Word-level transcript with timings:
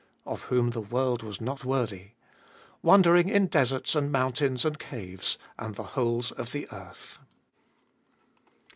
(Of 0.25 0.45
whom 0.45 0.71
the 0.71 0.81
world 0.81 1.21
was 1.21 1.39
not 1.39 1.63
worthy), 1.63 2.13
wandering 2.81 3.29
in 3.29 3.45
deserts 3.45 3.93
and 3.93 4.11
moun 4.11 4.31
tains 4.31 4.65
and 4.65 4.79
caves, 4.79 5.37
and 5.59 5.75
the 5.75 5.83
holes 5.93 6.31
of 6.31 6.53
the 6.53 6.67
earth. 6.71 7.19